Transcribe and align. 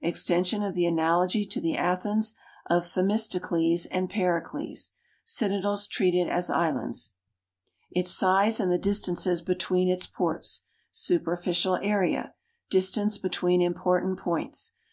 Extension 0.00 0.64
of 0.64 0.74
the 0.74 0.84
analogy 0.84 1.46
to 1.46 1.60
the 1.60 1.76
Athens 1.76 2.34
of 2.68 2.84
Themistocles 2.88 3.86
and 3.92 4.10
Pericles. 4.10 4.90
Citadels 5.24 5.86
treated 5.86 6.28
as 6.28 6.50
islands. 6.50 7.12
Its 7.92 8.10
size 8.10 8.58
and 8.58 8.72
the 8.72 8.78
distances 8.78 9.40
between 9.42 9.88
its 9.88 10.08
ports. 10.08 10.62
Superficial 10.90 11.76
area. 11.76 12.34
Distance 12.68 13.16
between 13.16 13.62
important 13.62 14.18
points. 14.18 14.74